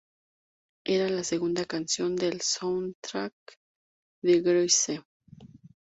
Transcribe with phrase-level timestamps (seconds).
[0.83, 3.33] Era la segunda canción del "soundtrack"
[4.23, 5.03] de "Grease".